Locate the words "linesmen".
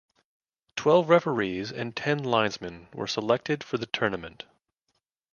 2.23-2.87